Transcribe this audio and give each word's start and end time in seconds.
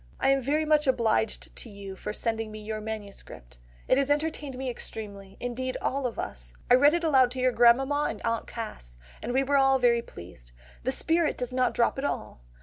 "I 0.19 0.29
am 0.29 0.41
very 0.41 0.65
much 0.65 0.87
obliged 0.87 1.55
to 1.57 1.69
you 1.69 1.95
for 1.95 2.11
sending 2.11 2.51
me 2.51 2.57
your 2.59 2.81
MS. 2.81 3.23
It 3.87 3.99
has 3.99 4.09
entertained 4.09 4.57
me 4.57 4.67
extremely; 4.67 5.37
indeed 5.39 5.77
all 5.79 6.07
of 6.07 6.17
us. 6.17 6.53
I 6.71 6.73
read 6.73 6.95
it 6.95 7.03
aloud 7.03 7.29
to 7.33 7.39
your 7.39 7.51
grandmamma 7.51 8.07
and 8.09 8.19
aunt 8.25 8.47
Cass, 8.47 8.97
and 9.21 9.31
we 9.31 9.43
were 9.43 9.57
all 9.57 9.77
very 9.77 10.01
pleased. 10.01 10.53
The 10.85 10.91
spirit 10.91 11.37
does 11.37 11.53
not 11.53 11.75
drop 11.75 11.99
at 11.99 12.03
all. 12.03 12.41